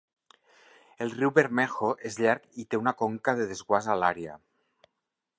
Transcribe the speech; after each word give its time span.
El 1.05 1.11
riu 1.17 1.31
Bermejo 1.35 1.91
és 2.09 2.17
llarg 2.25 2.47
i 2.63 2.65
té 2.71 2.79
una 2.85 2.93
conca 3.01 3.35
de 3.41 3.45
desguàs 3.51 3.91
a 3.95 3.99
l'àrea. 4.05 4.39